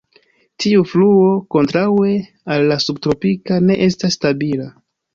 Tiu 0.63 0.85
fluo, 0.91 1.27
kontraŭe 1.57 2.15
al 2.57 2.67
la 2.73 2.81
subtropika, 2.89 3.63
ne 3.71 3.81
estas 3.91 4.21
stabila. 4.23 4.71